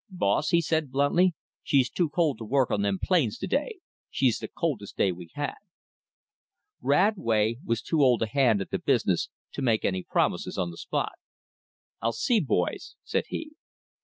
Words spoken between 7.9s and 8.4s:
old a